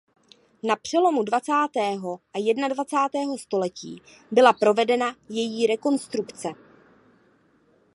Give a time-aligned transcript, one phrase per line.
[0.63, 6.49] Na přelomu dvacátého a jednadvacátého století byla provedena její rekonstrukce.